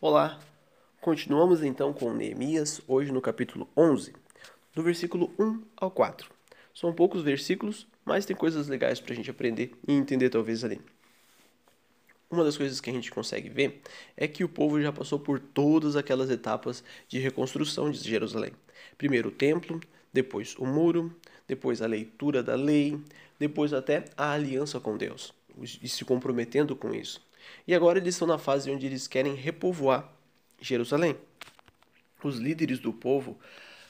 Olá, 0.00 0.38
continuamos 1.00 1.60
então 1.60 1.92
com 1.92 2.14
Neemias, 2.14 2.80
hoje 2.86 3.10
no 3.10 3.20
capítulo 3.20 3.68
11, 3.76 4.14
do 4.72 4.80
versículo 4.80 5.34
1 5.36 5.60
ao 5.76 5.90
4. 5.90 6.30
São 6.72 6.92
poucos 6.92 7.20
versículos, 7.20 7.84
mas 8.04 8.24
tem 8.24 8.36
coisas 8.36 8.68
legais 8.68 9.00
para 9.00 9.12
a 9.12 9.16
gente 9.16 9.28
aprender 9.28 9.72
e 9.88 9.92
entender 9.92 10.30
talvez 10.30 10.62
ali. 10.62 10.80
Uma 12.30 12.44
das 12.44 12.56
coisas 12.56 12.80
que 12.80 12.88
a 12.88 12.92
gente 12.92 13.10
consegue 13.10 13.48
ver 13.48 13.82
é 14.16 14.28
que 14.28 14.44
o 14.44 14.48
povo 14.48 14.80
já 14.80 14.92
passou 14.92 15.18
por 15.18 15.40
todas 15.40 15.96
aquelas 15.96 16.30
etapas 16.30 16.84
de 17.08 17.18
reconstrução 17.18 17.90
de 17.90 17.98
Jerusalém. 17.98 18.52
Primeiro 18.96 19.30
o 19.30 19.32
templo, 19.32 19.80
depois 20.12 20.54
o 20.60 20.64
muro, 20.64 21.12
depois 21.48 21.82
a 21.82 21.88
leitura 21.88 22.40
da 22.40 22.54
lei, 22.54 22.96
depois 23.36 23.72
até 23.72 24.04
a 24.16 24.30
aliança 24.30 24.78
com 24.78 24.96
Deus, 24.96 25.34
e 25.62 25.88
se 25.88 26.04
comprometendo 26.04 26.74
com 26.76 26.94
isso. 26.94 27.20
E 27.66 27.74
agora 27.74 27.98
eles 27.98 28.14
estão 28.14 28.28
na 28.28 28.38
fase 28.38 28.70
onde 28.70 28.86
eles 28.86 29.06
querem 29.06 29.34
repovoar 29.34 30.10
Jerusalém. 30.60 31.16
Os 32.22 32.36
líderes 32.36 32.78
do 32.78 32.92
povo 32.92 33.38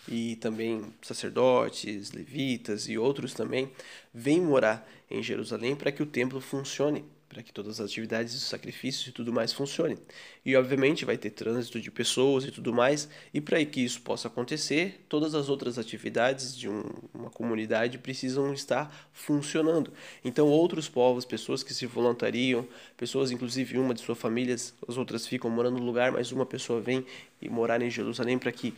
e 0.07 0.37
também 0.37 0.83
sacerdotes, 1.03 2.13
levitas 2.13 2.89
e 2.89 2.97
outros 2.97 3.35
também 3.35 3.71
vêm 4.13 4.41
morar 4.41 4.89
em 5.11 5.23
Jerusalém 5.23 5.77
para 5.77 5.93
que 5.93 6.03
o 6.03 6.07
templo 6.07 6.41
funcione 6.41 7.05
para 7.39 7.45
que 7.45 7.53
todas 7.53 7.79
as 7.79 7.87
atividades 7.87 8.35
e 8.35 8.41
sacrifícios 8.41 9.07
e 9.07 9.13
tudo 9.13 9.33
mais 9.33 9.53
funcionem. 9.53 9.97
E 10.45 10.57
obviamente 10.57 11.05
vai 11.05 11.17
ter 11.17 11.31
trânsito 11.31 11.81
de 11.81 11.89
pessoas 11.89 12.45
e 12.45 12.51
tudo 12.51 12.75
mais, 12.75 13.09
e 13.33 13.41
para 13.41 13.65
que 13.65 13.81
isso 13.81 14.01
possa 14.01 14.27
acontecer, 14.27 15.05
todas 15.09 15.37
as 15.37 15.49
outras 15.49 15.79
atividades 15.79 16.57
de 16.57 16.69
um, 16.69 16.83
uma 17.15 17.31
comunidade 17.31 17.97
precisam 17.97 18.53
estar 18.53 19.09
funcionando. 19.13 19.93
Então 20.25 20.49
outros 20.49 20.89
povos, 20.89 21.25
pessoas 21.25 21.63
que 21.63 21.73
se 21.73 21.87
voluntariam, 21.87 22.67
pessoas 22.97 23.31
inclusive 23.31 23.79
uma 23.79 23.95
de 23.95 24.01
suas 24.01 24.19
famílias, 24.19 24.75
as 24.89 24.97
outras 24.97 25.25
ficam 25.25 25.49
morando 25.49 25.79
no 25.79 25.85
lugar, 25.85 26.11
mas 26.11 26.33
uma 26.33 26.45
pessoa 26.45 26.81
vem 26.81 27.07
e 27.41 27.49
morar 27.49 27.81
em 27.81 27.89
Jerusalém 27.89 28.37
para 28.37 28.51
que 28.51 28.75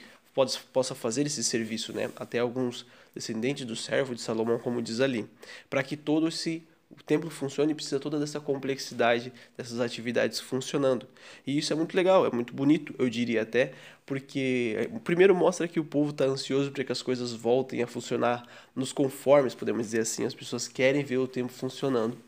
possa 0.71 0.95
fazer 0.95 1.27
esse 1.27 1.43
serviço, 1.43 1.95
né? 1.95 2.11
Até 2.15 2.41
alguns 2.41 2.85
descendentes 3.15 3.65
do 3.65 3.75
servo 3.75 4.15
de 4.15 4.21
Salomão, 4.21 4.59
como 4.59 4.83
diz 4.83 5.01
ali, 5.01 5.27
para 5.71 5.83
que 5.83 5.97
todo 5.97 6.29
esse 6.29 6.63
o 6.91 7.03
templo 7.03 7.31
funciona 7.31 7.71
e 7.71 7.75
precisa 7.75 8.01
toda 8.01 8.19
dessa 8.19 8.41
complexidade 8.41 9.33
dessas 9.57 9.81
atividades 9.81 10.41
funcionando. 10.41 11.07
E 11.47 11.57
isso 11.57 11.73
é 11.73 11.77
muito 11.77 11.97
legal, 11.97 12.27
é 12.27 12.31
muito 12.31 12.53
bonito, 12.53 12.95
eu 12.99 13.09
diria 13.09 13.43
até, 13.43 13.73
porque 14.05 14.77
é, 14.77 14.99
primeiro 14.99 15.35
mostra 15.35 15.69
que 15.69 15.79
o 15.79 15.85
povo 15.85 16.11
está 16.11 16.25
ansioso 16.25 16.71
para 16.73 16.85
que 16.85 16.93
as 16.93 17.03
coisas 17.03 17.33
voltem 17.33 17.83
a 17.83 17.87
funcionar 17.87 18.47
nos 18.75 18.93
conformes, 18.93 19.55
podemos 19.55 19.87
dizer 19.87 20.01
assim, 20.01 20.25
as 20.25 20.35
pessoas 20.35 20.67
querem 20.67 21.05
ver 21.05 21.19
o 21.19 21.29
templo 21.29 21.53
funcionando. 21.53 22.19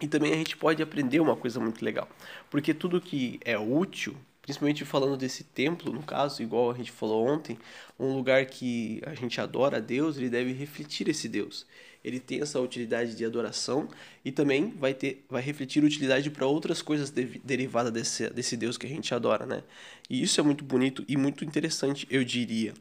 E 0.00 0.08
também 0.08 0.32
a 0.32 0.36
gente 0.36 0.56
pode 0.56 0.82
aprender 0.82 1.20
uma 1.20 1.36
coisa 1.36 1.60
muito 1.60 1.84
legal, 1.84 2.08
porque 2.50 2.74
tudo 2.74 3.00
que 3.00 3.38
é 3.44 3.56
útil 3.56 4.16
principalmente 4.42 4.84
falando 4.84 5.16
desse 5.16 5.44
templo, 5.44 5.92
no 5.92 6.02
caso, 6.02 6.42
igual 6.42 6.70
a 6.70 6.74
gente 6.74 6.90
falou 6.90 7.26
ontem, 7.26 7.56
um 7.98 8.14
lugar 8.14 8.44
que 8.46 9.00
a 9.06 9.14
gente 9.14 9.40
adora 9.40 9.76
a 9.76 9.80
Deus, 9.80 10.16
ele 10.16 10.28
deve 10.28 10.52
refletir 10.52 11.08
esse 11.08 11.28
Deus. 11.28 11.64
Ele 12.04 12.18
tem 12.18 12.42
essa 12.42 12.60
utilidade 12.60 13.14
de 13.14 13.24
adoração 13.24 13.88
e 14.24 14.32
também 14.32 14.70
vai 14.70 14.92
ter, 14.92 15.24
vai 15.30 15.40
refletir 15.40 15.84
utilidade 15.84 16.28
para 16.30 16.44
outras 16.44 16.82
coisas 16.82 17.10
de, 17.10 17.40
derivadas 17.44 17.92
desse, 17.92 18.28
desse 18.30 18.56
Deus 18.56 18.76
que 18.76 18.84
a 18.86 18.88
gente 18.88 19.14
adora, 19.14 19.46
né? 19.46 19.62
E 20.10 20.20
isso 20.20 20.40
é 20.40 20.42
muito 20.42 20.64
bonito 20.64 21.04
e 21.06 21.16
muito 21.16 21.44
interessante, 21.44 22.04
eu 22.10 22.24
diria, 22.24 22.74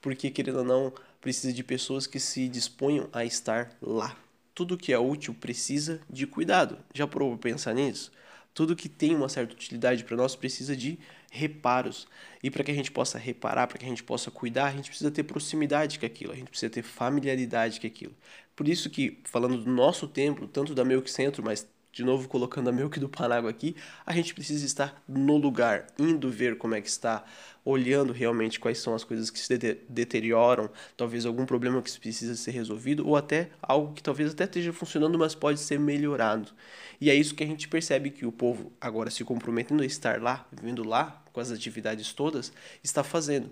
porque 0.00 0.30
querendo 0.30 0.58
ou 0.58 0.64
não, 0.64 0.92
precisa 1.20 1.52
de 1.52 1.62
pessoas 1.62 2.08
que 2.08 2.18
se 2.18 2.48
disponham 2.48 3.08
a 3.12 3.24
estar 3.24 3.70
lá. 3.80 4.16
Tudo 4.52 4.76
que 4.76 4.92
é 4.92 4.98
útil 4.98 5.34
precisa 5.34 6.00
de 6.10 6.26
cuidado. 6.26 6.78
Já 6.92 7.06
provou 7.06 7.36
pensar 7.38 7.74
nisso? 7.74 8.10
Tudo 8.56 8.74
que 8.74 8.88
tem 8.88 9.14
uma 9.14 9.28
certa 9.28 9.52
utilidade 9.52 10.02
para 10.02 10.16
nós 10.16 10.34
precisa 10.34 10.74
de 10.74 10.98
reparos. 11.30 12.08
E 12.42 12.50
para 12.50 12.64
que 12.64 12.70
a 12.70 12.74
gente 12.74 12.90
possa 12.90 13.18
reparar, 13.18 13.66
para 13.66 13.76
que 13.76 13.84
a 13.84 13.88
gente 13.88 14.02
possa 14.02 14.30
cuidar, 14.30 14.68
a 14.68 14.72
gente 14.72 14.88
precisa 14.88 15.10
ter 15.10 15.24
proximidade 15.24 15.98
com 15.98 16.06
aquilo, 16.06 16.32
a 16.32 16.36
gente 16.36 16.48
precisa 16.48 16.70
ter 16.70 16.82
familiaridade 16.82 17.78
com 17.78 17.86
aquilo. 17.86 18.14
Por 18.56 18.66
isso 18.66 18.88
que, 18.88 19.20
falando 19.24 19.58
do 19.58 19.70
nosso 19.70 20.08
templo, 20.08 20.48
tanto 20.48 20.74
da 20.74 20.86
Milk 20.86 21.10
Centro, 21.10 21.44
mas 21.44 21.68
de 21.96 22.04
novo 22.04 22.28
colocando 22.28 22.68
a 22.68 22.72
Milk 22.72 23.00
do 23.00 23.08
Panágua 23.08 23.48
aqui, 23.48 23.74
a 24.04 24.12
gente 24.12 24.34
precisa 24.34 24.66
estar 24.66 25.02
no 25.08 25.38
lugar, 25.38 25.86
indo 25.98 26.30
ver 26.30 26.58
como 26.58 26.74
é 26.74 26.80
que 26.82 26.90
está, 26.90 27.24
olhando 27.64 28.12
realmente 28.12 28.60
quais 28.60 28.76
são 28.76 28.94
as 28.94 29.02
coisas 29.02 29.30
que 29.30 29.38
se 29.38 29.56
deterioram, 29.88 30.68
talvez 30.94 31.24
algum 31.24 31.46
problema 31.46 31.80
que 31.80 31.98
precisa 31.98 32.36
ser 32.36 32.50
resolvido, 32.50 33.08
ou 33.08 33.16
até 33.16 33.48
algo 33.62 33.94
que 33.94 34.02
talvez 34.02 34.32
até 34.32 34.44
esteja 34.44 34.74
funcionando, 34.74 35.18
mas 35.18 35.34
pode 35.34 35.58
ser 35.58 35.80
melhorado. 35.80 36.52
E 37.00 37.08
é 37.08 37.14
isso 37.14 37.34
que 37.34 37.42
a 37.42 37.46
gente 37.46 37.66
percebe 37.66 38.10
que 38.10 38.26
o 38.26 38.30
povo, 38.30 38.70
agora 38.78 39.10
se 39.10 39.24
comprometendo 39.24 39.82
a 39.82 39.86
estar 39.86 40.20
lá, 40.20 40.46
vivendo 40.52 40.84
lá, 40.84 41.24
com 41.32 41.40
as 41.40 41.50
atividades 41.50 42.12
todas, 42.12 42.52
está 42.84 43.02
fazendo. 43.02 43.50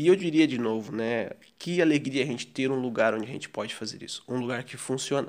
E 0.00 0.06
eu 0.06 0.16
diria 0.16 0.46
de 0.46 0.56
novo, 0.56 0.96
né, 0.96 1.28
que 1.58 1.82
alegria 1.82 2.22
a 2.22 2.26
gente 2.26 2.46
ter 2.46 2.70
um 2.70 2.80
lugar 2.80 3.12
onde 3.12 3.24
a 3.24 3.28
gente 3.28 3.50
pode 3.50 3.74
fazer 3.74 4.02
isso, 4.02 4.24
um 4.26 4.38
lugar 4.38 4.64
que 4.64 4.78
funciona. 4.78 5.28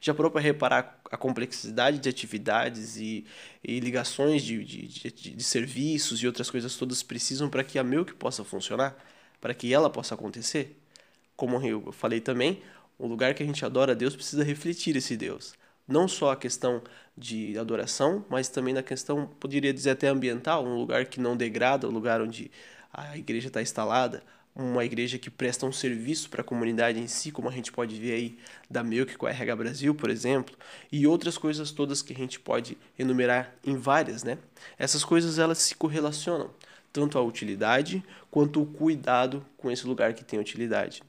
Já 0.00 0.14
parou 0.14 0.30
para 0.30 0.40
reparar 0.40 1.00
a 1.10 1.16
complexidade 1.16 1.98
de 1.98 2.08
atividades 2.08 2.96
e, 2.96 3.26
e 3.64 3.80
ligações 3.80 4.44
de, 4.44 4.64
de, 4.64 4.86
de, 4.86 5.10
de, 5.10 5.42
serviços 5.42 6.22
e 6.22 6.26
outras 6.28 6.48
coisas 6.48 6.76
todas 6.76 7.02
precisam 7.02 7.50
para 7.50 7.64
que 7.64 7.80
a 7.80 7.82
Milk 7.82 8.14
possa 8.14 8.44
funcionar, 8.44 8.96
para 9.40 9.52
que 9.54 9.74
ela 9.74 9.90
possa 9.90 10.14
acontecer? 10.14 10.80
Como 11.34 11.60
eu 11.66 11.90
falei 11.90 12.20
também, 12.20 12.62
o 12.96 13.08
lugar 13.08 13.34
que 13.34 13.42
a 13.42 13.46
gente 13.46 13.64
adora 13.64 13.90
a 13.90 13.96
Deus 13.96 14.14
precisa 14.14 14.44
refletir 14.44 14.94
esse 14.94 15.16
Deus. 15.16 15.52
Não 15.88 16.06
só 16.06 16.30
a 16.30 16.36
questão 16.36 16.80
de 17.18 17.58
adoração, 17.58 18.24
mas 18.30 18.48
também 18.48 18.72
na 18.72 18.84
questão, 18.84 19.26
poderia 19.40 19.74
dizer 19.74 19.90
até 19.90 20.06
ambiental, 20.06 20.64
um 20.64 20.76
lugar 20.76 21.06
que 21.06 21.18
não 21.18 21.36
degrada, 21.36 21.88
um 21.88 21.90
lugar 21.90 22.20
onde 22.22 22.52
a 22.92 23.16
igreja 23.16 23.48
está 23.48 23.62
instalada, 23.62 24.22
uma 24.54 24.84
igreja 24.84 25.18
que 25.18 25.30
presta 25.30 25.64
um 25.64 25.72
serviço 25.72 26.28
para 26.28 26.42
a 26.42 26.44
comunidade 26.44 26.98
em 26.98 27.06
si, 27.06 27.32
como 27.32 27.48
a 27.48 27.52
gente 27.52 27.72
pode 27.72 27.98
ver 27.98 28.12
aí 28.12 28.38
da 28.70 28.84
Milk 28.84 29.16
com 29.16 29.26
a 29.26 29.30
RH 29.30 29.56
Brasil, 29.56 29.94
por 29.94 30.10
exemplo, 30.10 30.54
e 30.90 31.06
outras 31.06 31.38
coisas 31.38 31.70
todas 31.70 32.02
que 32.02 32.12
a 32.12 32.16
gente 32.16 32.38
pode 32.38 32.76
enumerar 32.98 33.54
em 33.64 33.76
várias, 33.76 34.22
né? 34.22 34.36
Essas 34.78 35.04
coisas 35.04 35.38
elas 35.38 35.58
se 35.58 35.74
correlacionam, 35.74 36.50
tanto 36.92 37.16
a 37.16 37.22
utilidade 37.22 38.04
quanto 38.30 38.60
o 38.60 38.66
cuidado 38.66 39.44
com 39.56 39.70
esse 39.70 39.86
lugar 39.86 40.12
que 40.12 40.24
tem 40.24 40.38
utilidade. 40.38 41.02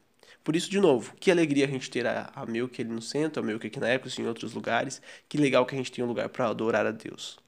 Por 0.44 0.56
isso, 0.56 0.70
de 0.70 0.80
novo, 0.80 1.14
que 1.20 1.32
alegria 1.32 1.66
a 1.66 1.70
gente 1.70 1.90
ter 1.90 2.06
a, 2.06 2.30
a 2.36 2.46
Milk 2.46 2.82
ali 2.82 2.90
no 2.90 3.02
centro, 3.02 3.42
a 3.42 3.46
Milk 3.46 3.66
aqui 3.66 3.80
na 3.80 3.88
Ecos 3.88 4.18
e 4.18 4.22
em 4.22 4.28
outros 4.28 4.54
lugares. 4.54 5.02
Que 5.30 5.38
legal 5.38 5.66
que 5.66 5.74
a 5.74 5.78
gente 5.78 5.92
tem 5.92 6.04
um 6.04 6.08
lugar 6.08 6.28
para 6.30 6.50
adorar 6.50 6.86
a 6.86 6.92
Deus. 6.92 7.40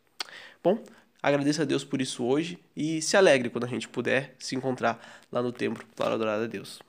Bom, 0.63 0.81
Agradeça 1.25 1.63
a 1.63 1.65
Deus 1.65 1.83
por 1.83 1.99
isso 1.99 2.23
hoje 2.23 2.59
e 2.77 3.01
se 3.01 3.17
alegre 3.17 3.49
quando 3.49 3.63
a 3.63 3.67
gente 3.67 3.87
puder 3.89 4.35
se 4.37 4.55
encontrar 4.55 5.25
lá 5.31 5.41
no 5.41 5.51
templo 5.51 5.83
para 5.95 6.13
adorar 6.13 6.39
a 6.39 6.45
Deus. 6.45 6.79